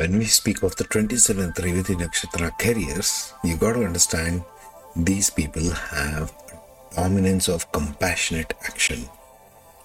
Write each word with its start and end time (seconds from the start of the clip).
When 0.00 0.16
we 0.16 0.24
speak 0.24 0.62
of 0.62 0.76
the 0.76 0.84
27th 0.84 1.56
Revati 1.56 1.94
Nakshatra 1.94 2.58
carriers, 2.58 3.34
you 3.44 3.58
got 3.58 3.74
to 3.74 3.84
understand 3.84 4.42
these 4.96 5.28
people 5.28 5.68
have 5.70 6.32
dominance 6.96 7.48
of 7.48 7.70
compassionate 7.70 8.54
action. 8.64 9.10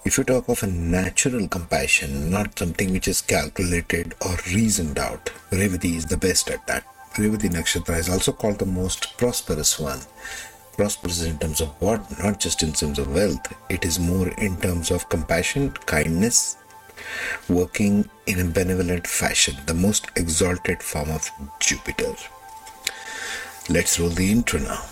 If 0.06 0.16
you 0.16 0.24
talk 0.24 0.48
of 0.48 0.62
a 0.62 0.68
natural 0.68 1.46
compassion, 1.48 2.30
not 2.30 2.58
something 2.58 2.94
which 2.94 3.08
is 3.08 3.20
calculated 3.20 4.14
or 4.24 4.38
reasoned 4.54 4.98
out, 4.98 5.26
Revati 5.50 5.96
is 5.96 6.06
the 6.06 6.16
best 6.16 6.48
at 6.48 6.66
that. 6.66 6.86
Revati 7.16 7.50
Nakshatra 7.50 7.98
is 7.98 8.08
also 8.08 8.32
called 8.32 8.58
the 8.58 8.64
most 8.64 9.18
prosperous 9.18 9.78
one. 9.78 10.00
Prosperous 10.78 11.24
in 11.24 11.38
terms 11.38 11.60
of 11.60 11.68
what? 11.82 12.00
Not 12.22 12.40
just 12.40 12.62
in 12.62 12.72
terms 12.72 12.98
of 12.98 13.14
wealth, 13.14 13.54
it 13.68 13.84
is 13.84 14.00
more 14.00 14.28
in 14.28 14.56
terms 14.62 14.90
of 14.90 15.10
compassion, 15.10 15.72
kindness, 15.84 16.56
working 17.48 18.08
in 18.26 18.40
a 18.40 18.44
benevolent 18.44 19.06
fashion, 19.06 19.56
the 19.66 19.74
most 19.74 20.08
exalted 20.16 20.82
form 20.82 21.10
of 21.10 21.30
Jupiter. 21.60 22.14
Let's 23.68 23.98
roll 23.98 24.10
the 24.10 24.30
intro 24.30 24.60
now. 24.60 24.84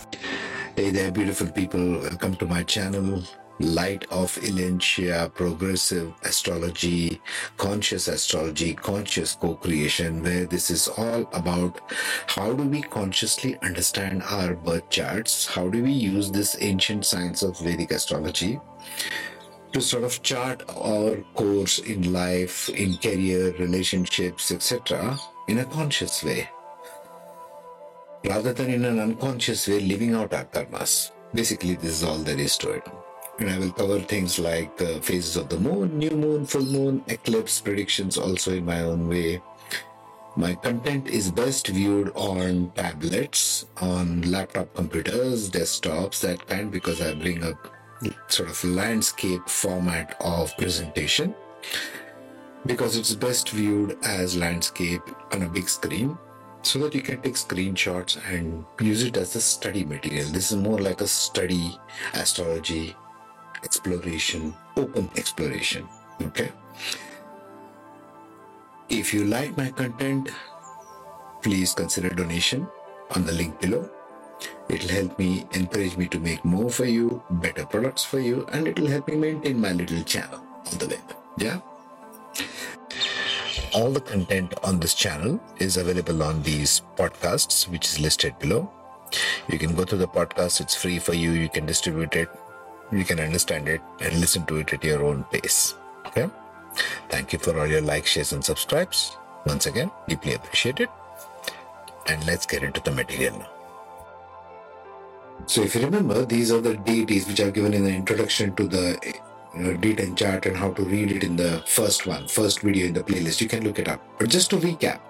Hey 0.76 0.90
there, 0.90 1.12
beautiful 1.12 1.46
people. 1.46 2.00
Welcome 2.00 2.36
to 2.36 2.46
my 2.46 2.62
channel. 2.64 3.22
Light 3.60 4.04
of 4.10 4.36
Ilentia, 4.42 5.30
Progressive 5.32 6.12
Astrology, 6.24 7.20
Conscious 7.56 8.08
Astrology, 8.08 8.74
Conscious 8.74 9.36
Co 9.36 9.54
Creation, 9.54 10.24
where 10.24 10.44
this 10.44 10.72
is 10.72 10.88
all 10.88 11.30
about 11.32 11.80
how 12.26 12.52
do 12.52 12.64
we 12.64 12.82
consciously 12.82 13.56
understand 13.62 14.24
our 14.24 14.54
birth 14.54 14.90
charts? 14.90 15.46
How 15.46 15.68
do 15.68 15.84
we 15.84 15.92
use 15.92 16.32
this 16.32 16.56
ancient 16.60 17.06
science 17.06 17.44
of 17.44 17.56
Vedic 17.60 17.92
astrology 17.92 18.58
to 19.74 19.82
sort 19.82 20.04
of 20.04 20.22
chart 20.22 20.62
our 20.70 21.16
course 21.34 21.80
in 21.80 22.12
life, 22.12 22.68
in 22.70 22.96
career, 22.96 23.52
relationships, 23.58 24.50
etc., 24.50 25.18
in 25.48 25.58
a 25.58 25.64
conscious 25.66 26.24
way? 26.24 26.48
Rather 28.24 28.54
than 28.54 28.70
in 28.70 28.84
an 28.86 28.98
unconscious 28.98 29.68
way, 29.68 29.80
living 29.80 30.14
out 30.14 30.32
our 30.32 30.44
karmas. 30.46 31.10
Basically, 31.34 31.74
this 31.74 32.00
is 32.00 32.04
all 32.04 32.18
there 32.18 32.38
is 32.38 32.56
to 32.58 32.70
it 32.70 32.88
and 33.38 33.50
I 33.50 33.58
will 33.58 33.72
cover 33.72 33.98
things 33.98 34.38
like 34.38 34.76
the 34.76 35.00
phases 35.02 35.36
of 35.36 35.48
the 35.48 35.58
moon, 35.58 35.98
new 35.98 36.10
moon, 36.10 36.46
full 36.46 36.64
moon, 36.64 37.04
eclipse 37.08 37.60
predictions 37.60 38.16
also 38.16 38.54
in 38.54 38.64
my 38.64 38.80
own 38.80 39.08
way. 39.08 39.42
My 40.36 40.54
content 40.54 41.08
is 41.08 41.30
best 41.30 41.68
viewed 41.68 42.12
on 42.14 42.72
tablets, 42.74 43.66
on 43.80 44.22
laptop 44.22 44.72
computers, 44.74 45.50
desktops, 45.50 46.20
that 46.20 46.46
kind, 46.46 46.70
because 46.70 47.00
I 47.00 47.14
bring 47.14 47.44
up 47.44 47.68
sort 48.28 48.50
of 48.50 48.64
landscape 48.64 49.48
format 49.48 50.16
of 50.20 50.56
presentation. 50.56 51.34
Because 52.66 52.96
it's 52.96 53.14
best 53.14 53.50
viewed 53.50 53.98
as 54.04 54.36
landscape 54.36 55.02
on 55.32 55.42
a 55.42 55.48
big 55.48 55.68
screen 55.68 56.16
so 56.62 56.78
that 56.78 56.94
you 56.94 57.02
can 57.02 57.20
take 57.20 57.34
screenshots 57.34 58.18
and 58.32 58.64
use 58.80 59.02
it 59.02 59.16
as 59.16 59.36
a 59.36 59.40
study 59.40 59.84
material. 59.84 60.26
This 60.28 60.50
is 60.50 60.56
more 60.56 60.78
like 60.78 61.02
a 61.02 61.06
study 61.06 61.78
astrology 62.14 62.96
exploration, 63.62 64.54
open 64.76 65.10
exploration. 65.16 65.86
Okay. 66.22 66.50
If 68.88 69.12
you 69.12 69.24
like 69.24 69.56
my 69.56 69.70
content, 69.70 70.30
please 71.42 71.74
consider 71.74 72.10
donation 72.10 72.66
on 73.14 73.24
the 73.26 73.32
link 73.32 73.60
below. 73.60 73.90
It'll 74.68 74.88
help 74.88 75.18
me 75.18 75.46
encourage 75.52 75.96
me 75.96 76.08
to 76.08 76.18
make 76.18 76.44
more 76.44 76.70
for 76.70 76.84
you, 76.84 77.22
better 77.30 77.66
products 77.66 78.04
for 78.04 78.18
you, 78.18 78.46
and 78.52 78.66
it'll 78.66 78.86
help 78.86 79.08
me 79.08 79.16
maintain 79.16 79.60
my 79.60 79.72
little 79.72 80.02
channel 80.02 80.42
on 80.72 80.78
the 80.78 80.88
web. 80.88 81.16
Yeah. 81.36 81.60
All 83.74 83.90
the 83.90 84.00
content 84.00 84.54
on 84.62 84.80
this 84.80 84.94
channel 84.94 85.40
is 85.58 85.76
available 85.76 86.22
on 86.22 86.42
these 86.42 86.82
podcasts, 86.96 87.68
which 87.68 87.86
is 87.86 88.00
listed 88.00 88.38
below. 88.38 88.70
You 89.48 89.58
can 89.58 89.74
go 89.74 89.84
through 89.84 89.98
the 89.98 90.08
podcast, 90.08 90.60
it's 90.60 90.74
free 90.74 90.98
for 90.98 91.12
you. 91.12 91.32
You 91.32 91.48
can 91.48 91.66
distribute 91.66 92.14
it 92.16 92.28
you 92.92 93.04
can 93.04 93.20
understand 93.20 93.68
it 93.68 93.80
and 94.00 94.20
listen 94.20 94.44
to 94.46 94.56
it 94.56 94.72
at 94.72 94.84
your 94.84 95.04
own 95.04 95.24
pace. 95.24 95.74
Okay? 96.06 96.28
Thank 97.08 97.32
you 97.32 97.38
for 97.38 97.58
all 97.58 97.66
your 97.66 97.80
likes, 97.80 98.10
shares, 98.10 98.32
and 98.32 98.44
subscribes. 98.44 99.16
Once 99.46 99.66
again, 99.66 99.90
deeply 100.08 100.34
appreciated. 100.34 100.88
And 102.06 102.24
let's 102.26 102.46
get 102.46 102.62
into 102.62 102.80
the 102.80 102.90
material 102.90 103.38
now. 103.38 103.53
So, 105.46 105.62
if 105.62 105.74
you 105.74 105.82
remember, 105.82 106.24
these 106.24 106.50
are 106.50 106.60
the 106.60 106.76
deities 106.76 107.26
which 107.26 107.40
are 107.40 107.50
given 107.50 107.74
in 107.74 107.84
the 107.84 107.94
introduction 107.94 108.54
to 108.56 108.66
the 108.66 108.96
uh, 109.54 109.58
know, 109.58 109.76
D10 109.76 110.16
chart 110.16 110.46
and 110.46 110.56
how 110.56 110.72
to 110.72 110.82
read 110.82 111.12
it 111.12 111.22
in 111.22 111.36
the 111.36 111.62
first 111.66 112.06
one, 112.06 112.26
first 112.28 112.60
video 112.60 112.86
in 112.86 112.94
the 112.94 113.02
playlist. 113.02 113.40
You 113.40 113.48
can 113.48 113.62
look 113.62 113.78
it 113.78 113.88
up. 113.88 114.00
But 114.18 114.30
just 114.30 114.50
to 114.50 114.56
recap, 114.56 115.00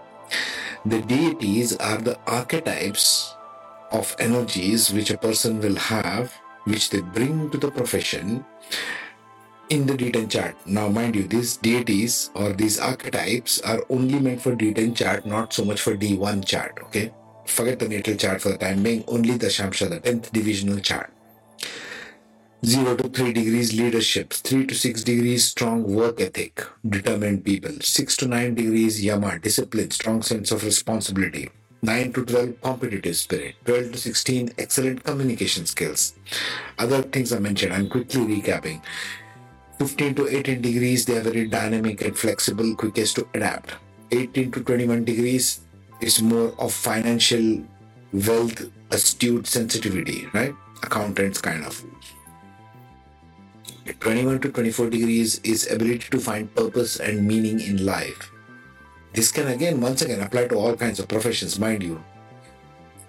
the 0.84 1.00
deities 1.02 1.76
are 1.76 1.98
the 1.98 2.18
archetypes 2.26 3.34
of 3.92 4.14
energies 4.18 4.92
which 4.92 5.10
a 5.10 5.18
person 5.18 5.60
will 5.60 5.76
have 5.76 6.32
which 6.64 6.90
they 6.90 7.00
bring 7.00 7.50
to 7.50 7.58
the 7.58 7.70
profession 7.70 8.44
in 9.68 9.86
the 9.86 9.94
D10 9.94 10.30
chart. 10.30 10.56
Now, 10.66 10.88
mind 10.88 11.14
you, 11.14 11.24
these 11.24 11.56
deities 11.56 12.30
or 12.34 12.52
these 12.52 12.78
archetypes 12.78 13.60
are 13.62 13.84
only 13.88 14.18
meant 14.18 14.42
for 14.42 14.56
D10 14.56 14.96
chart, 14.96 15.26
not 15.26 15.52
so 15.52 15.64
much 15.64 15.80
for 15.80 15.96
D1 15.96 16.44
chart. 16.44 16.78
Okay, 16.84 17.12
forget 17.46 17.78
the 17.78 17.88
natal 17.88 18.16
chart 18.16 18.40
for 18.40 18.50
the 18.50 18.58
time 18.58 18.82
being, 18.82 19.04
only 19.08 19.36
the 19.36 19.46
Shamsha, 19.46 19.88
the 19.88 20.00
10th 20.00 20.32
divisional 20.32 20.80
chart. 20.80 21.10
0 22.64 22.96
to 22.96 23.08
3 23.08 23.32
degrees 23.32 23.74
leadership, 23.74 24.32
3 24.32 24.66
to 24.66 24.74
6 24.74 25.04
degrees 25.04 25.44
strong 25.44 25.82
work 25.82 26.20
ethic, 26.20 26.64
determined 26.88 27.44
people, 27.44 27.72
6 27.80 28.16
to 28.16 28.26
9 28.26 28.54
degrees 28.54 29.04
Yama, 29.04 29.38
discipline, 29.38 29.90
strong 29.90 30.22
sense 30.22 30.50
of 30.50 30.64
responsibility, 30.64 31.50
9 31.84 32.14
to 32.14 32.24
12 32.24 32.60
competitive 32.62 33.14
spirit 33.14 33.56
12 33.66 33.92
to 33.92 33.98
16 33.98 34.52
excellent 34.56 35.04
communication 35.04 35.66
skills. 35.66 36.14
Other 36.78 37.02
things 37.02 37.30
i 37.30 37.38
mentioned 37.38 37.74
i'm 37.74 37.90
quickly 37.90 38.22
recapping. 38.22 38.80
15 39.78 40.14
to 40.14 40.28
18 40.28 40.62
degrees 40.62 41.04
they 41.04 41.18
are 41.18 41.20
very 41.20 41.46
dynamic 41.46 42.00
and 42.00 42.16
flexible 42.16 42.74
quickest 42.74 43.16
to 43.16 43.28
adapt. 43.34 43.74
18 44.12 44.52
to 44.52 44.62
21 44.62 45.04
degrees 45.04 45.60
is 46.00 46.22
more 46.22 46.52
of 46.58 46.72
financial 46.72 47.62
wealth 48.12 48.70
astute 48.90 49.46
sensitivity 49.46 50.28
right 50.32 50.54
accountants 50.82 51.40
kind 51.40 51.64
of 51.64 51.84
21 54.00 54.40
to 54.40 54.50
24 54.50 54.90
degrees 54.90 55.40
is 55.40 55.70
ability 55.70 56.08
to 56.10 56.18
find 56.18 56.54
purpose 56.54 57.00
and 57.00 57.26
meaning 57.26 57.60
in 57.60 57.84
life 57.84 58.30
this 59.14 59.30
can 59.30 59.46
again, 59.46 59.80
once 59.80 60.02
again, 60.02 60.20
apply 60.20 60.48
to 60.48 60.56
all 60.56 60.74
kinds 60.74 60.98
of 60.98 61.06
professions, 61.06 61.56
mind 61.56 61.84
you. 61.84 62.02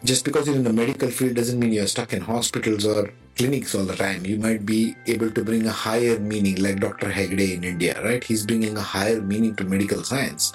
Just 0.04 0.24
because 0.24 0.46
you're 0.46 0.56
in 0.56 0.64
the 0.64 0.72
medical 0.72 1.10
field 1.10 1.36
doesn't 1.36 1.58
mean 1.58 1.74
you're 1.74 1.88
stuck 1.88 2.14
in 2.14 2.22
hospitals 2.22 2.86
or 2.86 3.12
clinics 3.36 3.74
all 3.74 3.86
the 3.86 3.96
time. 3.96 4.24
You 4.24 4.38
might 4.38 4.68
be 4.68 4.96
able 5.08 5.32
to 5.32 5.44
bring 5.44 5.66
a 5.66 5.72
higher 5.72 6.20
meaning, 6.20 6.62
like 6.62 6.80
Dr. 6.80 7.10
Hegde 7.10 7.56
in 7.56 7.64
India, 7.64 8.00
right? 8.04 8.24
He's 8.24 8.46
bringing 8.46 8.78
a 8.78 8.82
higher 8.82 9.20
meaning 9.20 9.56
to 9.56 9.64
medical 9.64 10.04
science. 10.04 10.54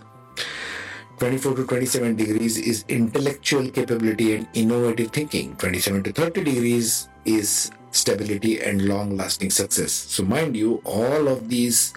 24 1.21 1.55
to 1.55 1.67
27 1.67 2.17
degrees 2.17 2.57
is 2.57 2.83
intellectual 2.89 3.69
capability 3.69 4.37
and 4.37 4.49
innovative 4.55 5.11
thinking. 5.11 5.55
27 5.57 6.03
to 6.05 6.13
30 6.13 6.45
degrees 6.45 7.11
is 7.27 7.71
stability 7.91 8.63
and 8.63 8.89
long 8.89 9.19
lasting 9.19 9.51
success. 9.51 9.93
So, 9.93 10.25
mind 10.25 10.57
you, 10.57 10.81
all 10.85 11.29
of 11.29 11.51
these 11.51 11.93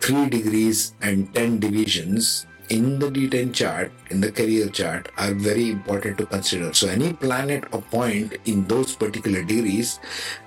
3 0.00 0.28
degrees 0.30 0.94
and 1.00 1.32
10 1.32 1.60
divisions 1.60 2.46
in 2.68 2.98
the 2.98 3.08
D10 3.08 3.54
chart, 3.54 3.92
in 4.10 4.20
the 4.20 4.32
career 4.32 4.68
chart, 4.68 5.12
are 5.16 5.32
very 5.32 5.70
important 5.70 6.18
to 6.18 6.26
consider. 6.26 6.74
So, 6.74 6.88
any 6.88 7.12
planet 7.12 7.64
or 7.70 7.82
point 7.82 8.34
in 8.46 8.66
those 8.66 8.96
particular 8.96 9.44
degrees 9.44 10.00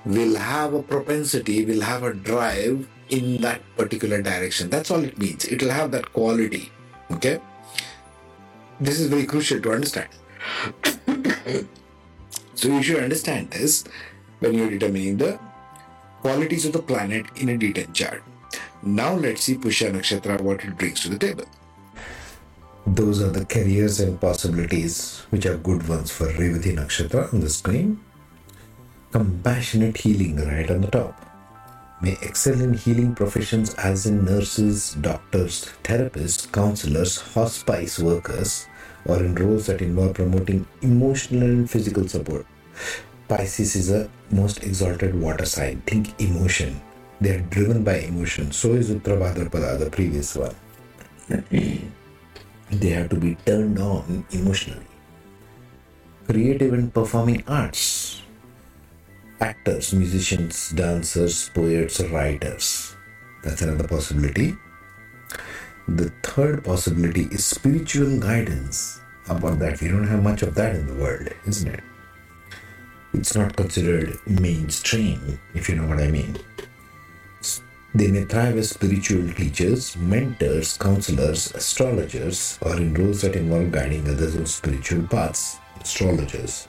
will 0.04 0.36
have 0.36 0.74
a 0.74 0.84
propensity, 0.84 1.64
will 1.64 1.82
have 1.82 2.04
a 2.04 2.14
drive 2.14 2.86
in 3.08 3.40
that 3.42 3.62
particular 3.78 4.22
direction. 4.22 4.70
That's 4.70 4.92
all 4.92 5.06
it 5.06 5.18
means. 5.18 5.46
It 5.46 5.64
will 5.64 5.72
have 5.72 5.92
that 5.92 6.12
quality. 6.12 6.70
Okay? 7.12 7.40
This 8.80 9.00
is 9.00 9.08
very 9.08 9.26
crucial 9.26 9.62
to 9.62 9.72
understand. 9.72 10.10
so, 12.56 12.68
you 12.68 12.82
should 12.82 13.04
understand 13.04 13.52
this 13.52 13.84
when 14.40 14.54
you're 14.54 14.70
determining 14.70 15.18
the 15.18 15.40
qualities 16.22 16.66
of 16.66 16.74
the 16.74 16.82
planet 16.82 17.26
in 17.36 17.50
a 17.50 17.58
detailed 17.58 17.94
chart. 17.94 18.24
Now, 18.82 19.14
let's 19.14 19.44
see 19.44 19.56
Pushya 19.56 19.92
Nakshatra, 19.92 20.42
what 20.42 20.64
it 20.64 20.78
brings 20.78 21.02
to 21.02 21.10
the 21.10 21.18
table 21.18 21.46
those 22.96 23.22
are 23.22 23.30
the 23.30 23.46
careers 23.46 24.00
and 24.00 24.20
possibilities 24.20 25.20
which 25.30 25.46
are 25.46 25.58
good 25.58 25.88
ones 25.88 26.12
for 26.12 26.26
Revati 26.28 26.76
Nakshatra 26.76 27.32
on 27.34 27.42
the 27.42 27.50
screen. 27.50 28.00
Compassionate 29.12 29.98
healing 29.98 30.38
right 30.38 30.70
on 30.72 30.82
the 30.82 30.88
top. 30.88 31.26
May 32.02 32.14
excel 32.22 32.62
in 32.62 32.74
healing 32.74 33.14
professions 33.14 33.74
as 33.76 34.06
in 34.06 34.24
nurses, 34.24 34.96
doctors, 35.02 35.72
therapists, 35.84 36.52
counselors, 36.52 37.20
hospice 37.20 38.00
workers, 38.00 38.68
or 39.06 39.18
in 39.24 39.36
roles 39.36 39.68
that 39.68 39.82
involve 39.82 40.14
promoting 40.14 40.66
emotional 40.82 41.44
and 41.44 41.70
physical 41.70 42.08
support. 42.08 42.46
Pisces 43.28 43.76
is 43.76 43.92
a 43.92 44.10
most 44.32 44.64
exalted 44.64 45.20
water 45.20 45.46
sign. 45.46 45.82
Think 45.82 46.20
emotion. 46.20 46.82
They 47.22 47.36
are 47.36 47.42
driven 47.42 47.84
by 47.84 48.00
emotion. 48.00 48.52
So 48.52 48.74
is 48.74 48.90
Uttarabhadrapada, 48.90 49.80
the 49.80 49.90
previous 49.90 50.36
one. 50.36 50.56
they 52.72 52.90
have 52.90 53.10
to 53.10 53.16
be 53.16 53.36
turned 53.46 53.80
on 53.80 54.26
emotionally. 54.32 54.86
Creative 56.26 56.74
and 56.74 56.94
performing 56.94 57.44
arts, 57.48 58.22
actors, 59.42 59.94
musicians, 59.94 60.70
dancers, 60.70 61.50
poets, 61.54 62.00
writers. 62.02 62.96
That's 63.44 63.62
another 63.62 63.88
possibility. 63.88 64.56
The 65.88 66.10
third 66.24 66.64
possibility 66.64 67.24
is 67.32 67.46
spiritual 67.46 68.20
guidance. 68.20 69.02
About 69.28 69.60
that? 69.60 69.82
We 69.82 69.88
don't 69.88 70.08
have 70.08 70.24
much 70.24 70.42
of 70.42 70.56
that 70.56 70.76
in 70.76 70.88
the 70.88 70.96
world, 70.96 71.30
isn't 71.48 71.68
it? 71.68 71.84
It's 73.14 73.36
not 73.36 73.56
considered 73.56 74.18
mainstream, 74.28 75.40
if 75.54 75.70
you 75.70 75.76
know 75.76 75.88
what 75.88 76.00
I 76.00 76.12
mean. 76.12 76.38
They 77.94 78.12
may 78.12 78.24
thrive 78.26 78.58
as 78.58 78.70
spiritual 78.70 79.34
teachers, 79.34 79.98
mentors, 79.98 80.78
counselors, 80.78 81.52
astrologers, 81.56 82.60
or 82.62 82.78
in 82.78 82.94
roles 82.94 83.22
that 83.22 83.36
involve 83.36 83.72
guiding 83.72 84.08
others 84.08 84.36
on 84.36 84.46
spiritual 84.46 85.08
paths, 85.08 85.58
astrologers. 85.82 86.68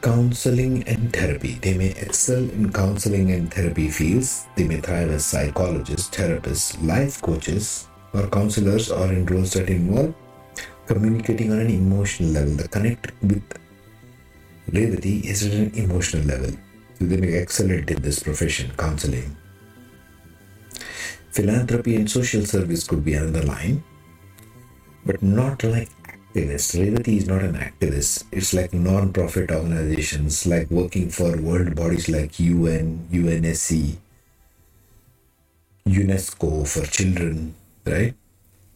Counseling 0.00 0.84
and 0.86 1.12
therapy. 1.12 1.58
They 1.60 1.76
may 1.76 1.90
excel 1.90 2.38
in 2.38 2.72
counseling 2.72 3.32
and 3.32 3.52
therapy 3.52 3.88
fields. 3.90 4.46
They 4.54 4.62
may 4.64 4.80
thrive 4.80 5.10
as 5.10 5.26
psychologists, 5.26 6.08
therapists, 6.16 6.78
life 6.86 7.20
coaches, 7.20 7.88
or 8.14 8.28
counselors, 8.28 8.92
or 8.92 9.12
in 9.12 9.26
roles 9.26 9.54
that 9.54 9.68
involve 9.68 10.14
communicating 10.86 11.50
on 11.52 11.60
an 11.60 11.70
emotional 11.70 12.30
level. 12.30 12.54
The 12.54 12.68
connect 12.68 13.12
with 13.22 13.42
Revati 14.70 15.24
is 15.24 15.44
at 15.46 15.52
an 15.52 15.74
emotional 15.74 16.24
level. 16.24 16.52
So 16.98 17.04
they 17.04 17.16
may 17.16 17.34
excel 17.34 17.70
in 17.70 17.84
this 18.00 18.22
profession, 18.22 18.70
counseling. 18.76 19.36
Philanthropy 21.32 21.96
and 21.96 22.10
social 22.10 22.44
service 22.46 22.86
could 22.86 23.04
be 23.04 23.14
another 23.14 23.42
line, 23.42 23.82
but 25.04 25.22
not 25.22 25.62
like 25.64 25.90
Revati 26.34 27.16
is 27.16 27.26
not 27.26 27.42
an 27.42 27.54
activist. 27.54 28.24
It's 28.30 28.52
like 28.52 28.74
non-profit 28.74 29.50
organizations, 29.50 30.46
like 30.46 30.70
working 30.70 31.08
for 31.08 31.36
world 31.40 31.74
bodies 31.74 32.08
like 32.08 32.38
UN, 32.38 33.08
UNSC, 33.10 33.96
UNESCO 35.86 36.68
for 36.68 36.86
children, 36.86 37.54
right? 37.86 38.14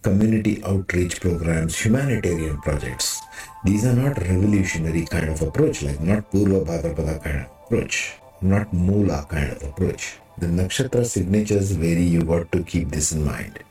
Community 0.00 0.64
outreach 0.64 1.20
programs, 1.20 1.78
humanitarian 1.78 2.58
projects. 2.62 3.20
These 3.64 3.84
are 3.84 3.94
not 3.94 4.18
revolutionary 4.18 5.04
kind 5.04 5.28
of 5.28 5.42
approach, 5.42 5.82
like 5.82 6.00
not 6.00 6.30
Purva 6.32 6.64
Bhadrapada 6.64 7.22
kind 7.22 7.40
of 7.40 7.46
approach, 7.66 8.14
not 8.40 8.72
Mula 8.72 9.26
kind 9.28 9.52
of 9.52 9.62
approach. 9.62 10.18
The 10.38 10.46
nakshatra 10.46 11.04
signatures 11.04 11.72
vary, 11.72 12.02
you 12.02 12.22
got 12.22 12.50
to 12.52 12.64
keep 12.64 12.88
this 12.88 13.12
in 13.12 13.24
mind. 13.24 13.62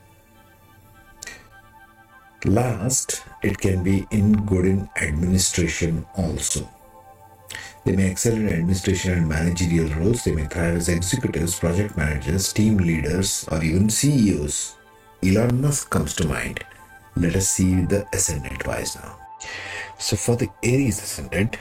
Last, 2.45 3.23
it 3.43 3.57
can 3.59 3.83
be 3.83 4.07
in 4.09 4.45
good 4.45 4.65
in 4.65 4.89
administration 4.99 6.05
also. 6.17 6.67
They 7.85 7.95
may 7.95 8.09
excel 8.09 8.33
in 8.33 8.49
administration 8.49 9.13
and 9.13 9.29
managerial 9.29 9.93
roles. 9.95 10.23
They 10.23 10.31
may 10.31 10.45
thrive 10.45 10.77
as 10.77 10.89
executives, 10.89 11.59
project 11.59 11.97
managers, 11.97 12.51
team 12.51 12.77
leaders, 12.77 13.47
or 13.51 13.63
even 13.63 13.89
CEOs. 13.89 14.75
Elon 15.23 15.61
Musk 15.61 15.89
comes 15.91 16.15
to 16.15 16.27
mind. 16.27 16.63
Let 17.15 17.35
us 17.35 17.47
see 17.47 17.85
the 17.85 18.07
ascendant 18.13 18.65
wise 18.65 18.95
now. 18.95 19.17
So, 19.99 20.15
for 20.15 20.35
the 20.35 20.49
Aries 20.63 21.01
ascendant, 21.01 21.57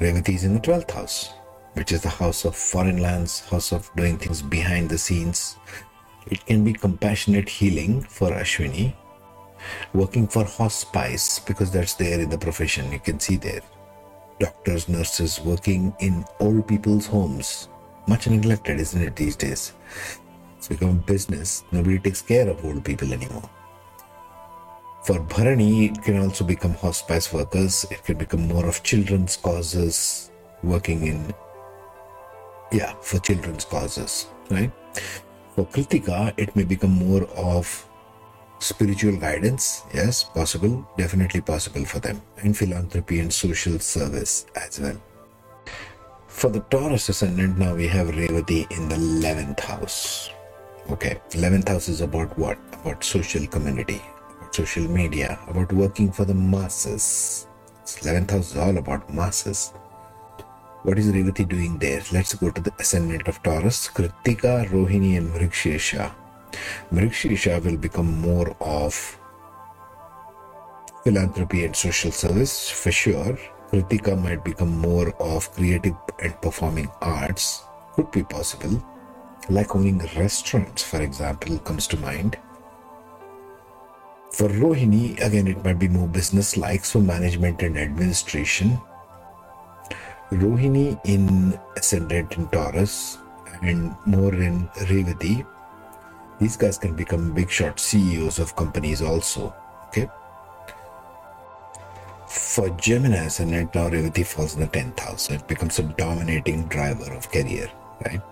Revati 0.00 0.34
is 0.34 0.44
in 0.44 0.54
the 0.54 0.60
12th 0.60 0.90
house, 0.90 1.32
which 1.74 1.92
is 1.92 2.02
the 2.02 2.08
house 2.08 2.44
of 2.44 2.56
foreign 2.56 2.98
lands, 2.98 3.40
house 3.48 3.72
of 3.72 3.90
doing 3.96 4.18
things 4.18 4.42
behind 4.42 4.90
the 4.90 4.98
scenes. 4.98 5.56
It 6.26 6.44
can 6.44 6.62
be 6.64 6.74
compassionate 6.74 7.48
healing 7.48 8.02
for 8.02 8.30
Ashwini, 8.30 8.94
working 9.92 10.26
for 10.26 10.44
hospice 10.44 11.38
because 11.38 11.70
that's 11.70 11.94
there 11.94 12.20
in 12.20 12.30
the 12.30 12.38
profession. 12.38 12.92
You 12.92 13.00
can 13.00 13.20
see 13.20 13.36
there. 13.36 13.60
Doctors, 14.38 14.88
nurses 14.88 15.40
working 15.40 15.94
in 16.00 16.24
old 16.38 16.66
people's 16.66 17.06
homes. 17.06 17.68
Much 18.06 18.26
neglected, 18.28 18.80
isn't 18.80 19.02
it, 19.02 19.16
these 19.16 19.36
days? 19.36 19.74
It's 20.56 20.68
become 20.68 20.90
a 20.90 20.94
business. 20.94 21.64
Nobody 21.72 21.98
takes 21.98 22.22
care 22.22 22.48
of 22.48 22.64
old 22.64 22.84
people 22.84 23.12
anymore. 23.12 23.48
For 25.04 25.18
Bharani, 25.18 25.86
it 25.86 26.02
can 26.02 26.18
also 26.18 26.44
become 26.44 26.74
hospice 26.74 27.32
workers. 27.32 27.86
It 27.90 28.04
can 28.04 28.18
become 28.18 28.48
more 28.48 28.66
of 28.66 28.82
children's 28.82 29.36
causes, 29.36 30.30
working 30.62 31.06
in, 31.06 31.34
yeah, 32.72 32.92
for 33.00 33.18
children's 33.18 33.64
causes, 33.64 34.26
right? 34.50 34.70
For 35.56 35.66
Kritika, 35.66 36.34
it 36.36 36.54
may 36.54 36.64
become 36.64 36.90
more 36.90 37.24
of 37.36 37.88
spiritual 38.60 39.16
guidance 39.16 39.82
yes 39.92 40.22
possible 40.22 40.88
definitely 40.96 41.40
possible 41.40 41.84
for 41.84 41.98
them. 41.98 42.20
And 42.42 42.56
philanthropy 42.56 43.20
and 43.20 43.32
social 43.32 43.78
service 43.78 44.46
as 44.54 44.78
well. 44.80 45.00
For 46.28 46.50
the 46.50 46.60
taurus 46.60 47.08
ascendant 47.08 47.58
now 47.58 47.74
we 47.74 47.88
have 47.88 48.08
revati 48.08 48.70
in 48.70 48.88
the 48.88 48.96
11th 48.96 49.60
house. 49.60 50.30
Okay 50.90 51.20
11th 51.30 51.68
house 51.68 51.88
is 51.88 52.00
about 52.00 52.38
what? 52.38 52.58
About 52.72 53.02
social 53.02 53.46
community 53.46 54.00
about 54.50 54.54
social 54.54 54.88
media 54.88 55.38
about 55.48 55.72
working 55.72 56.10
for 56.10 56.24
the 56.24 56.34
masses. 56.34 57.46
11th 57.84 58.30
house 58.30 58.50
is 58.52 58.56
all 58.56 58.76
about 58.78 59.12
masses. 59.12 59.72
What 60.82 60.98
is 60.98 61.12
Revati 61.12 61.46
doing 61.46 61.78
there? 61.78 62.02
Let's 62.10 62.34
go 62.34 62.50
to 62.50 62.60
the 62.60 62.72
ascendant 62.78 63.28
of 63.28 63.42
Taurus, 63.42 63.88
Kritika, 63.88 64.66
Rohini, 64.70 65.18
and 65.18 65.30
Mrikshirsha. 65.30 66.10
Mrikshirsha 66.92 67.62
will 67.64 67.76
become 67.76 68.20
more 68.20 68.56
of 68.60 69.18
philanthropy 71.04 71.64
and 71.64 71.74
social 71.74 72.10
service 72.10 72.68
for 72.68 72.92
sure. 72.92 73.38
Kritika 73.70 74.20
might 74.20 74.44
become 74.44 74.76
more 74.78 75.14
of 75.20 75.52
creative 75.52 75.94
and 76.22 76.40
performing 76.42 76.90
arts. 77.00 77.62
Could 77.94 78.10
be 78.10 78.22
possible. 78.22 78.84
Like 79.48 79.74
owning 79.74 79.98
restaurants, 80.16 80.82
for 80.82 81.00
example, 81.00 81.58
comes 81.60 81.86
to 81.88 81.96
mind. 81.98 82.36
For 84.32 84.48
Rohini, 84.48 85.20
again, 85.24 85.48
it 85.48 85.64
might 85.64 85.78
be 85.78 85.88
more 85.88 86.08
business 86.08 86.56
like, 86.56 86.84
so 86.84 87.00
management 87.00 87.62
and 87.62 87.76
administration. 87.78 88.80
Rohini 90.30 91.00
in 91.04 91.58
Ascendant 91.76 92.36
in 92.36 92.46
Taurus 92.48 93.18
and 93.62 93.94
more 94.06 94.34
in 94.34 94.68
Revati 94.86 95.44
these 96.40 96.56
guys 96.56 96.78
can 96.78 96.96
become 96.96 97.32
big 97.32 97.50
shot 97.50 97.78
CEOs 97.78 98.38
of 98.38 98.56
companies 98.56 99.02
also. 99.02 99.54
Okay. 99.88 100.08
For 102.26 102.70
Gemini 102.70 103.26
ascendant, 103.26 103.74
now 103.74 103.90
Revati 103.90 104.24
falls 104.24 104.54
in 104.54 104.60
the 104.60 104.66
10th 104.68 104.98
house. 104.98 105.22
So 105.22 105.34
it 105.34 105.46
becomes 105.46 105.78
a 105.78 105.82
dominating 105.82 106.66
driver 106.68 107.12
of 107.12 107.30
career, 107.30 107.70
right? 108.06 108.22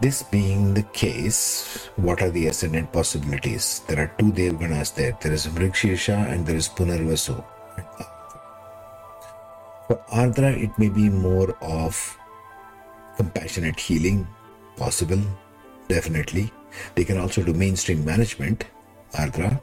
This 0.00 0.22
being 0.22 0.74
the 0.74 0.82
case, 0.82 1.88
what 1.96 2.22
are 2.22 2.30
the 2.30 2.46
ascendant 2.48 2.92
possibilities? 2.92 3.82
There 3.86 4.00
are 4.00 4.12
two 4.18 4.32
Devganas 4.32 4.94
there. 4.94 5.16
There 5.20 5.32
is 5.32 5.46
Mrikshirsha 5.46 6.30
and 6.30 6.46
there 6.46 6.56
is 6.56 6.68
Punarvasu. 6.68 7.44
For 9.86 9.96
Ardra, 10.10 10.56
it 10.56 10.76
may 10.78 10.88
be 10.88 11.08
more 11.08 11.56
of 11.60 12.18
compassionate 13.16 13.78
healing, 13.78 14.26
possible, 14.76 15.22
definitely. 15.92 16.50
They 16.94 17.04
can 17.04 17.18
also 17.18 17.42
do 17.42 17.52
mainstream 17.52 18.04
management, 18.04 18.64
Ardra, 19.12 19.60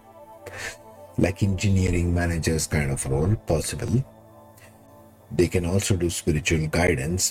like 1.18 1.44
engineering 1.44 2.14
managers 2.14 2.68
kind 2.68 2.92
of 2.92 3.06
role, 3.06 3.36
possible. 3.54 4.04
They 5.32 5.48
can 5.48 5.66
also 5.66 5.96
do 5.96 6.10
spiritual 6.10 6.68
guidance, 6.68 7.24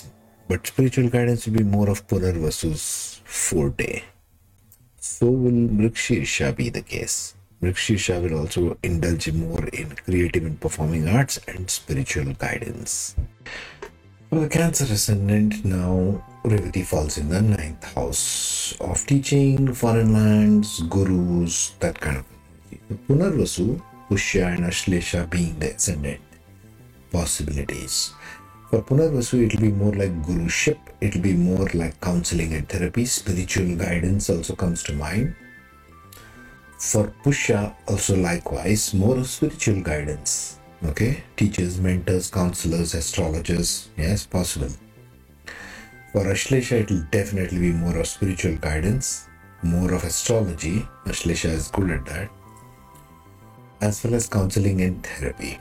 but 0.49 0.67
spiritual 0.67 1.09
guidance 1.09 1.45
will 1.45 1.57
be 1.59 1.63
more 1.63 1.89
of 1.89 2.07
Punarvasu's 2.07 3.21
forte. 3.23 4.03
So 4.99 5.27
will 5.27 5.61
Mrikshirsha 5.79 6.55
be 6.55 6.69
the 6.69 6.81
case. 6.81 7.35
Mrikshirsha 7.61 8.21
will 8.23 8.39
also 8.39 8.77
indulge 8.83 9.31
more 9.33 9.65
in 9.81 9.95
creative 10.05 10.45
and 10.45 10.59
performing 10.59 11.07
arts 11.07 11.39
and 11.47 11.69
spiritual 11.69 12.33
guidance. 12.33 13.15
For 14.29 14.39
the 14.39 14.49
Cancer 14.49 14.85
ascendant, 14.93 15.65
now 15.65 16.23
Revati 16.49 16.83
falls 16.83 17.19
in 17.19 17.29
the 17.29 17.41
ninth 17.41 17.83
house 17.93 18.75
of 18.81 19.05
teaching, 19.05 19.71
foreign 19.71 20.13
lands, 20.13 20.81
gurus, 20.89 21.75
that 21.79 21.99
kind 21.99 22.17
of 22.17 22.25
thing. 22.25 22.99
Punarvasu, 23.07 23.79
Pushya, 24.09 24.55
and 24.55 24.65
Ashlesha 24.65 25.29
being 25.29 25.59
the 25.59 25.75
ascendant 25.75 26.19
possibilities. 27.11 28.13
For 28.71 28.81
Punarvasu, 28.81 29.45
it'll 29.45 29.61
be 29.61 29.71
more 29.71 29.93
like 29.93 30.23
guruship, 30.25 30.79
it'll 31.01 31.21
be 31.21 31.33
more 31.33 31.67
like 31.75 32.01
counseling 32.01 32.53
and 32.53 32.67
therapy, 32.67 33.05
spiritual 33.05 33.75
guidance 33.75 34.31
also 34.31 34.55
comes 34.55 34.81
to 34.83 34.93
mind. 34.93 35.35
For 36.79 37.13
Pushya, 37.23 37.75
also 37.87 38.15
likewise, 38.15 38.95
more 38.95 39.23
spiritual 39.23 39.81
guidance 39.81 40.59
okay 40.85 41.21
teachers 41.35 41.77
mentors 41.77 42.31
counselors 42.31 42.93
astrologers 42.93 43.89
yes 43.97 44.25
possible 44.25 44.69
for 46.11 46.25
ashlesha 46.25 46.81
it 46.81 46.89
will 46.89 47.05
definitely 47.11 47.59
be 47.59 47.71
more 47.71 47.97
of 47.97 48.07
spiritual 48.07 48.55
guidance 48.57 49.27
more 49.61 49.93
of 49.93 50.03
astrology 50.03 50.87
ashlesha 51.05 51.49
is 51.49 51.69
good 51.69 51.91
at 51.91 52.05
that 52.05 52.29
as 53.81 54.03
well 54.03 54.15
as 54.15 54.27
counseling 54.27 54.81
and 54.81 55.03
therapy. 55.03 55.59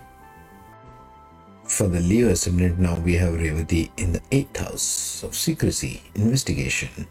For 1.64 1.86
the 1.86 2.00
Leo 2.00 2.30
ascendant, 2.30 2.78
now 2.78 2.98
we 2.98 3.14
have 3.14 3.34
Revati 3.34 3.90
in 3.98 4.12
the 4.12 4.22
eighth 4.32 4.56
house 4.56 5.22
of 5.22 5.34
secrecy, 5.34 6.02
investigation. 6.14 7.06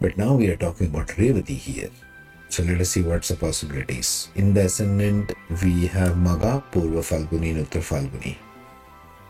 But 0.00 0.18
now 0.18 0.34
we 0.34 0.48
are 0.48 0.56
talking 0.56 0.88
about 0.88 1.08
Revati 1.08 1.56
here. 1.56 1.90
So 2.48 2.62
let 2.64 2.80
us 2.80 2.90
see 2.90 3.02
what's 3.02 3.28
the 3.28 3.36
possibilities. 3.36 4.28
In 4.34 4.52
the 4.52 4.66
ascendant, 4.66 5.32
we 5.62 5.86
have 5.86 6.14
Magha, 6.16 6.62
Purva 6.72 7.02
Falguni, 7.02 7.54
Uttar 7.54 7.82
Falguni. 7.82 8.36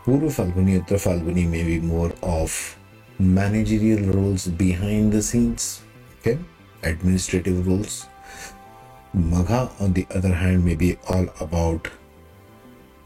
Purva 0.04 0.28
Falguni, 0.30 0.78
Uttar 0.78 0.98
Falguni 1.00 1.48
may 1.48 1.64
be 1.64 1.80
more 1.80 2.12
of 2.22 2.76
managerial 3.18 4.12
roles 4.12 4.46
behind 4.46 5.10
the 5.10 5.22
scenes, 5.22 5.80
okay, 6.20 6.38
administrative 6.82 7.66
roles. 7.66 8.06
Magha, 9.16 9.70
on 9.80 9.94
the 9.94 10.06
other 10.14 10.34
hand, 10.34 10.62
may 10.62 10.74
be 10.74 10.98
all 11.08 11.26
about 11.40 11.88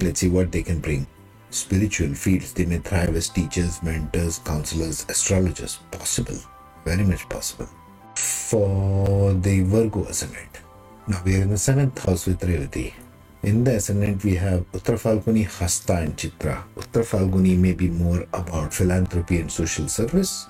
let's 0.01 0.19
see 0.19 0.29
what 0.29 0.51
they 0.51 0.63
can 0.63 0.81
bring. 0.81 1.07
Spiritual 1.51 2.15
fields, 2.15 2.53
they 2.53 2.67
may 2.67 2.79
thrive 2.79 3.15
as 3.15 3.29
teachers, 3.29 3.81
mentors, 3.81 4.41
counselors, 4.41 5.07
astrologers. 5.09 5.79
Possible, 5.93 6.39
very 6.85 7.05
much 7.05 7.29
possible. 7.29 7.69
For 8.17 9.35
the 9.35 9.61
Virgo 9.61 10.05
ascendant, 10.07 10.63
now 11.07 11.23
we 11.25 11.37
are 11.37 11.43
in 11.43 11.51
the 11.51 11.59
seventh 11.59 12.05
house 12.05 12.27
with 12.27 12.41
Revati. 12.41 12.93
In 13.43 13.63
the 13.63 13.77
ascendant, 13.77 14.25
we 14.25 14.35
have 14.35 14.71
Uttar 14.73 14.99
Falguni, 14.99 15.47
Hasta, 15.47 15.99
and 15.99 16.17
Chitra. 16.17 16.65
Uttar 16.77 17.05
Falguni 17.07 17.57
may 17.57 17.73
be 17.73 17.89
more 17.89 18.27
about 18.33 18.75
philanthropy 18.75 19.39
and 19.39 19.51
social 19.51 19.87
service. 19.87 20.47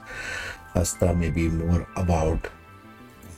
Hasta 0.72 1.12
may 1.14 1.28
be 1.30 1.48
more 1.48 1.86
about 1.96 2.48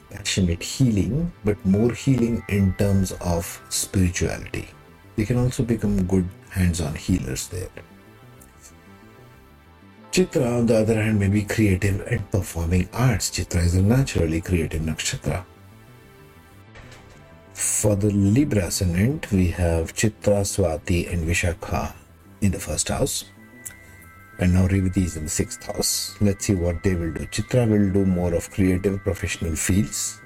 passionate 0.09 0.63
healing, 0.63 1.33
but 1.45 1.65
more 1.67 1.93
healing 1.93 2.45
in 2.49 2.75
terms 2.75 3.11
of 3.21 3.61
spirituality. 3.71 4.69
They 5.17 5.25
can 5.25 5.39
also 5.39 5.65
become 5.65 6.05
good 6.05 6.29
hands 6.51 6.81
on 6.81 6.95
healers 6.95 7.49
there. 7.49 7.69
Chitra, 10.13 10.59
on 10.59 10.67
the 10.67 10.79
other 10.79 10.95
hand, 10.95 11.19
may 11.19 11.29
be 11.29 11.43
creative 11.43 12.07
and 12.07 12.29
performing 12.31 12.89
arts. 12.93 13.31
Chitra 13.31 13.65
is 13.65 13.75
a 13.75 13.83
naturally 13.83 14.41
creative 14.41 14.83
nakshatra. 14.83 15.45
For 17.61 17.95
the 17.95 18.11
Libra 18.11 18.69
ascendant, 18.69 19.31
we 19.31 19.49
have 19.49 19.95
Chitra, 19.95 20.45
Swati, 20.49 21.13
and 21.13 21.29
Vishakha 21.29 21.93
in 22.41 22.53
the 22.53 22.59
first 22.59 22.89
house. 22.89 23.27
And 24.39 24.55
now 24.55 24.67
Revati 24.67 25.05
is 25.05 25.19
in 25.19 25.25
the 25.25 25.31
sixth 25.31 25.65
house. 25.65 26.17
Let's 26.23 26.47
see 26.47 26.55
what 26.55 26.83
they 26.83 26.95
will 26.95 27.13
do. 27.13 27.27
Chitra 27.27 27.69
will 27.69 27.93
do 27.93 28.07
more 28.07 28.33
of 28.33 28.51
creative 28.51 29.05
professional 29.05 29.57
fields. 29.57 30.23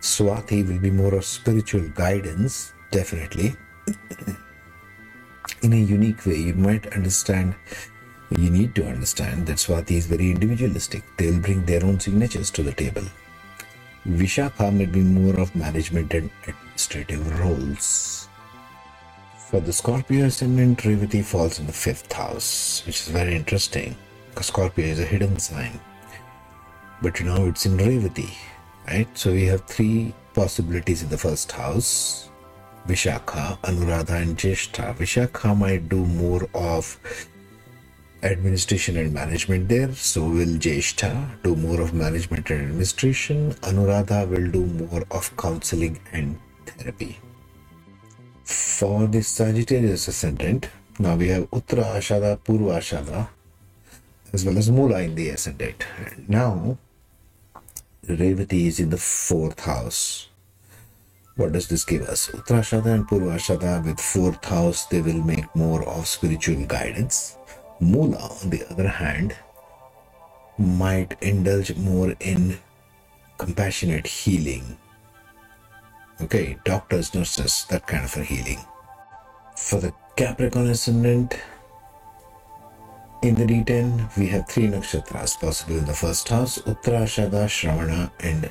Swati 0.00 0.68
will 0.68 0.78
be 0.78 0.92
more 0.92 1.16
of 1.16 1.24
spiritual 1.24 1.88
guidance, 1.96 2.72
definitely. 2.92 3.56
In 5.62 5.72
a 5.72 5.76
unique 5.76 6.24
way, 6.26 6.36
you 6.36 6.54
might 6.54 6.86
understand, 6.94 7.56
you 8.38 8.50
need 8.50 8.76
to 8.76 8.86
understand 8.86 9.48
that 9.48 9.56
Swati 9.56 9.96
is 9.96 10.06
very 10.06 10.30
individualistic. 10.30 11.02
They'll 11.16 11.40
bring 11.40 11.64
their 11.64 11.84
own 11.84 11.98
signatures 11.98 12.52
to 12.52 12.62
the 12.62 12.72
table. 12.72 13.02
Vishakha 14.06 14.72
may 14.72 14.86
be 14.86 15.00
more 15.00 15.38
of 15.40 15.56
management 15.56 16.14
and 16.14 16.30
administrative 16.78 17.40
roles. 17.40 18.28
For 19.50 19.60
the 19.60 19.72
Scorpio 19.72 20.26
ascendant, 20.26 20.78
Revati 20.78 21.24
falls 21.24 21.58
in 21.58 21.66
the 21.66 21.72
fifth 21.72 22.12
house, 22.12 22.84
which 22.86 23.00
is 23.00 23.08
very 23.08 23.34
interesting 23.34 23.96
because 24.30 24.46
Scorpio 24.46 24.86
is 24.86 25.00
a 25.00 25.04
hidden 25.04 25.40
sign. 25.40 25.80
But 27.02 27.20
now 27.20 27.46
it's 27.46 27.66
in 27.66 27.76
Revati, 27.78 28.30
right? 28.86 29.08
So 29.18 29.32
we 29.32 29.46
have 29.46 29.64
three 29.64 30.14
possibilities 30.34 31.02
in 31.02 31.08
the 31.08 31.18
first 31.18 31.50
house 31.50 32.30
Vishakha, 32.86 33.58
Anuradha, 33.62 34.22
and 34.22 34.38
Jeshta. 34.38 34.94
Vishakha 34.94 35.58
might 35.58 35.88
do 35.88 36.06
more 36.06 36.48
of 36.54 36.96
administration 38.22 38.96
and 38.96 39.12
management 39.12 39.68
there. 39.68 39.92
So 39.94 40.22
will 40.22 40.58
Jeshta 40.66 41.42
do 41.42 41.56
more 41.56 41.80
of 41.80 41.92
management 41.92 42.48
and 42.50 42.62
administration. 42.62 43.52
Anuradha 43.70 44.28
will 44.28 44.50
do 44.50 44.64
more 44.64 45.02
of 45.10 45.36
counseling 45.36 45.98
and 46.12 46.38
therapy. 46.70 47.18
For 48.44 49.06
the 49.06 49.22
Sagittarius 49.22 50.08
ascendant, 50.08 50.68
now 50.98 51.16
we 51.16 51.28
have 51.28 51.50
Uttara 51.50 51.96
Ashada, 51.96 52.38
Purva 52.38 52.78
Ashada, 52.78 53.28
as 54.32 54.44
well 54.44 54.58
as 54.58 54.70
Mula 54.70 55.02
in 55.02 55.14
the 55.14 55.30
ascendant. 55.30 55.84
Now, 56.26 56.78
Revati 58.06 58.66
is 58.66 58.80
in 58.80 58.90
the 58.90 58.96
fourth 58.96 59.60
house. 59.60 60.28
What 61.36 61.52
does 61.52 61.68
this 61.68 61.84
give 61.84 62.02
us? 62.02 62.28
Uttarashada 62.28 62.86
and 62.86 63.06
Purvashada 63.06 63.84
with 63.84 64.00
fourth 64.00 64.44
house, 64.44 64.86
they 64.86 65.00
will 65.00 65.22
make 65.22 65.54
more 65.54 65.86
of 65.88 66.08
spiritual 66.08 66.64
guidance. 66.66 67.36
Mula, 67.80 68.16
on 68.16 68.50
the 68.50 68.68
other 68.70 68.88
hand, 68.88 69.36
might 70.58 71.16
indulge 71.22 71.76
more 71.76 72.14
in 72.18 72.58
compassionate 73.38 74.06
healing. 74.06 74.76
Okay, 76.20 76.58
doctors, 76.64 77.14
nurses, 77.14 77.64
that 77.70 77.86
kind 77.86 78.04
of 78.04 78.16
a 78.16 78.24
healing. 78.24 78.58
For 79.56 79.80
the 79.80 79.92
Capricorn 80.16 80.68
ascendant, 80.68 81.38
in 83.22 83.34
the 83.34 83.44
D10, 83.44 84.16
we 84.16 84.26
have 84.28 84.48
three 84.48 84.68
nakshatras 84.68 85.40
possible 85.40 85.78
in 85.78 85.84
the 85.84 85.94
first 85.94 86.28
house 86.28 86.58
Uttarashada, 86.58 87.46
Shravana, 87.46 88.10
and 88.20 88.50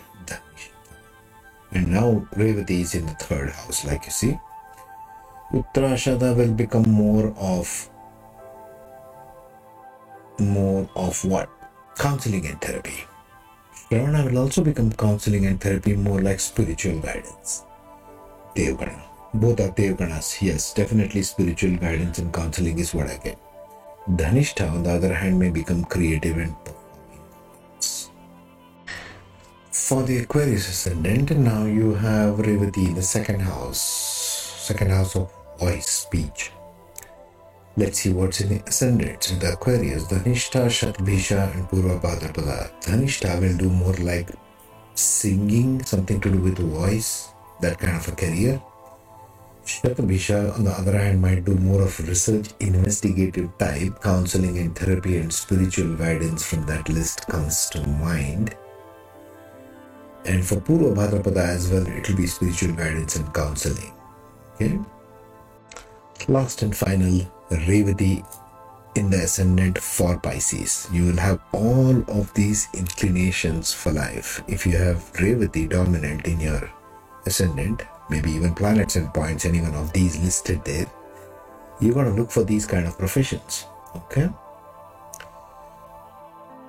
and 1.71 1.91
now 1.91 2.25
Revati 2.35 2.81
is 2.81 2.95
in 2.95 3.05
the 3.05 3.13
third 3.13 3.49
house, 3.49 3.85
like 3.85 4.05
you 4.05 4.11
see. 4.11 4.39
Uttarashada 5.51 6.35
will 6.35 6.53
become 6.53 6.89
more 6.89 7.33
of 7.37 7.89
more 10.39 10.89
of 10.95 11.23
what? 11.25 11.49
Counseling 11.97 12.45
and 12.45 12.61
therapy. 12.61 13.05
Shravana 13.89 14.25
will 14.25 14.39
also 14.39 14.63
become 14.63 14.91
counseling 14.91 15.45
and 15.45 15.61
therapy 15.61 15.95
more 15.95 16.21
like 16.21 16.39
spiritual 16.39 16.99
guidance. 16.99 17.63
Devgana. 18.55 19.01
Both 19.33 19.59
are 19.59 19.71
Devganas. 19.71 20.41
Yes, 20.41 20.73
definitely 20.73 21.23
spiritual 21.23 21.77
guidance 21.77 22.19
and 22.19 22.33
counseling 22.33 22.79
is 22.79 22.93
what 22.93 23.07
I 23.07 23.17
get. 23.17 23.37
Dhanishta, 24.09 24.71
on 24.71 24.83
the 24.83 24.91
other 24.91 25.13
hand, 25.13 25.39
may 25.39 25.49
become 25.49 25.85
creative 25.85 26.37
and 26.37 26.55
for 29.87 30.03
the 30.03 30.17
Aquarius 30.17 30.67
ascendant, 30.67 31.31
now 31.31 31.63
you 31.63 31.93
have 31.93 32.39
Revati 32.39 32.89
in 32.89 32.95
the 32.95 33.01
second 33.01 33.39
house, 33.39 33.79
second 33.79 34.91
house 34.91 35.15
of 35.15 35.31
voice, 35.59 35.87
speech. 35.87 36.51
Let's 37.79 37.99
see 37.99 38.11
what's 38.11 38.41
in 38.41 38.49
the 38.49 38.63
ascendant. 38.65 39.31
In 39.31 39.37
the 39.37 39.53
Aquarius, 39.53 40.05
Dhanishta, 40.07 40.65
Shatbhisha, 40.65 41.53
and 41.53 41.69
Purva 41.69 42.01
Bhadrapada. 42.01 42.71
Dhanishta 42.81 43.39
will 43.39 43.55
do 43.55 43.69
more 43.69 43.93
like 43.93 44.31
singing, 44.95 45.83
something 45.83 46.19
to 46.21 46.31
do 46.31 46.39
with 46.39 46.57
the 46.57 46.63
voice, 46.63 47.29
that 47.61 47.77
kind 47.77 47.95
of 47.95 48.07
a 48.07 48.11
career. 48.13 48.59
Shatabhisha, 49.63 50.55
on 50.57 50.63
the 50.63 50.71
other 50.71 50.97
hand, 50.97 51.21
might 51.21 51.45
do 51.45 51.53
more 51.53 51.83
of 51.83 51.99
research, 52.07 52.49
investigative 52.61 53.55
type, 53.59 54.01
counseling 54.01 54.57
and 54.57 54.75
therapy, 54.75 55.17
and 55.17 55.31
spiritual 55.31 55.95
guidance 55.97 56.43
from 56.43 56.65
that 56.65 56.89
list 56.89 57.27
comes 57.27 57.69
to 57.69 57.85
mind. 57.85 58.55
And 60.25 60.43
for 60.43 60.55
Purva 60.55 60.95
Bhadrapada 60.95 61.45
as 61.45 61.69
well, 61.69 61.85
it 61.85 62.09
will 62.09 62.17
be 62.17 62.25
spiritual 62.25 62.73
guidance 62.73 63.17
and 63.17 63.31
counseling. 63.35 63.93
Okay. 64.55 64.79
Last 66.27 66.63
and 66.63 66.75
final, 66.75 67.31
Revati 67.49 68.25
in 68.95 69.09
the 69.09 69.17
ascendant 69.17 69.77
for 69.77 70.17
Pisces. 70.19 70.87
You 70.91 71.05
will 71.05 71.17
have 71.17 71.39
all 71.53 71.97
of 72.09 72.33
these 72.33 72.67
inclinations 72.73 73.73
for 73.73 73.91
life. 73.91 74.43
If 74.47 74.65
you 74.65 74.75
have 74.77 74.97
Revati 75.13 75.69
dominant 75.69 76.25
in 76.25 76.39
your 76.39 76.69
ascendant, 77.25 77.83
maybe 78.09 78.31
even 78.31 78.55
planets 78.55 78.95
and 78.95 79.13
points, 79.13 79.45
any 79.45 79.61
one 79.61 79.75
of 79.75 79.93
these 79.93 80.19
listed 80.21 80.63
there, 80.65 80.87
you're 81.79 81.93
going 81.93 82.07
to 82.07 82.19
look 82.19 82.31
for 82.31 82.43
these 82.43 82.65
kind 82.65 82.87
of 82.87 82.97
professions. 82.97 83.65
Okay. 83.95 84.29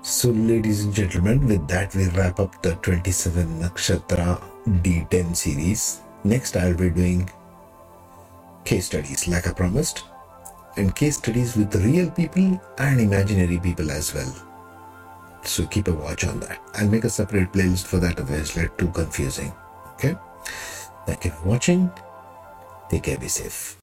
So, 0.02 0.30
ladies 0.30 0.84
and 0.84 0.94
gentlemen, 0.94 1.46
with 1.46 1.66
that, 1.68 1.94
we 1.94 2.08
wrap 2.08 2.40
up 2.40 2.62
the 2.62 2.74
27 2.76 3.60
Nakshatra 3.60 4.40
D10 4.82 5.36
series. 5.36 6.00
Next, 6.24 6.56
I'll 6.56 6.74
be 6.74 6.90
doing 6.90 7.30
case 8.64 8.86
studies, 8.86 9.28
like 9.28 9.46
I 9.46 9.52
promised, 9.52 10.04
and 10.78 10.94
case 10.94 11.16
studies 11.16 11.56
with 11.56 11.74
real 11.84 12.10
people 12.10 12.60
and 12.78 13.00
imaginary 13.00 13.58
people 13.58 13.90
as 13.90 14.14
well. 14.14 14.32
So, 15.42 15.66
keep 15.66 15.88
a 15.88 15.92
watch 15.92 16.24
on 16.24 16.40
that. 16.40 16.60
I'll 16.74 16.88
make 16.88 17.04
a 17.04 17.10
separate 17.10 17.52
playlist 17.52 17.86
for 17.86 17.98
that, 17.98 18.18
otherwise, 18.18 18.56
it's 18.56 18.76
too 18.78 18.88
confusing. 18.88 19.52
Okay? 19.94 20.16
Thank 21.06 21.24
you 21.24 21.30
for 21.32 21.48
watching. 21.48 21.90
Take 22.90 23.02
care, 23.04 23.18
be 23.18 23.28
safe. 23.28 23.76